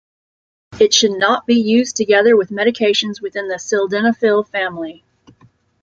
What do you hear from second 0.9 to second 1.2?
should